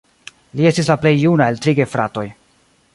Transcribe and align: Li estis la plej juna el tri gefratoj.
Li 0.59 0.65
estis 0.69 0.89
la 0.93 0.97
plej 1.03 1.13
juna 1.25 1.51
el 1.53 1.63
tri 1.67 1.77
gefratoj. 1.83 2.29